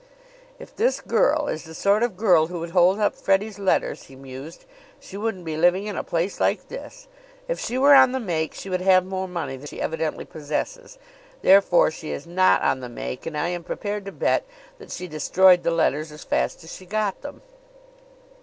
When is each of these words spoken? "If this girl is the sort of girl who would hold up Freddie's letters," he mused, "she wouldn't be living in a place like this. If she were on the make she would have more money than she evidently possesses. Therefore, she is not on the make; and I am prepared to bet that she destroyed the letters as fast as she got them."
"If 0.57 0.75
this 0.75 0.99
girl 0.99 1.45
is 1.47 1.63
the 1.63 1.75
sort 1.75 2.01
of 2.01 2.17
girl 2.17 2.47
who 2.47 2.59
would 2.59 2.71
hold 2.71 2.99
up 2.99 3.15
Freddie's 3.15 3.59
letters," 3.59 4.05
he 4.05 4.15
mused, 4.15 4.65
"she 4.99 5.15
wouldn't 5.15 5.45
be 5.45 5.55
living 5.55 5.85
in 5.85 5.95
a 5.95 6.03
place 6.03 6.39
like 6.39 6.69
this. 6.69 7.07
If 7.47 7.59
she 7.59 7.77
were 7.77 7.93
on 7.93 8.11
the 8.11 8.19
make 8.19 8.55
she 8.55 8.67
would 8.67 8.81
have 8.81 9.05
more 9.05 9.27
money 9.27 9.57
than 9.57 9.67
she 9.67 9.79
evidently 9.79 10.25
possesses. 10.25 10.97
Therefore, 11.43 11.91
she 11.91 12.09
is 12.09 12.25
not 12.25 12.63
on 12.63 12.79
the 12.79 12.89
make; 12.89 13.27
and 13.27 13.37
I 13.37 13.49
am 13.49 13.63
prepared 13.63 14.05
to 14.05 14.11
bet 14.11 14.43
that 14.79 14.89
she 14.89 15.07
destroyed 15.07 15.61
the 15.61 15.69
letters 15.69 16.11
as 16.11 16.23
fast 16.23 16.63
as 16.63 16.73
she 16.73 16.87
got 16.87 17.21
them." 17.21 17.43